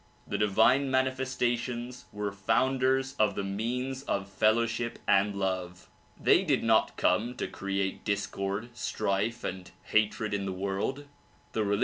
The 0.25 0.39
divine 0.39 0.89
manifestations 0.89 2.05
were 2.11 2.31
founders 2.31 3.15
of 3.19 3.35
the 3.35 3.43
means 3.43 4.01
of 4.01 4.27
fellowship 4.27 4.97
and 5.07 5.35
love. 5.35 5.89
They 6.19 6.41
did 6.43 6.63
not 6.63 6.97
come 6.97 7.35
to 7.35 7.45
create 7.47 8.03
discord, 8.03 8.75
strife 8.75 9.43
and 9.43 9.69
hatred 9.83 10.33
in 10.33 10.45
the 10.47 10.53
world. 10.53 11.05